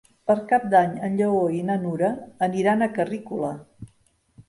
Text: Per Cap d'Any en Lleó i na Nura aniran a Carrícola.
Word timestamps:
Per 0.29 0.35
Cap 0.51 0.63
d'Any 0.71 0.95
en 1.09 1.19
Lleó 1.19 1.43
i 1.59 1.63
na 1.69 1.77
Nura 1.85 2.11
aniran 2.51 2.83
a 2.83 2.91
Carrícola. 2.99 3.57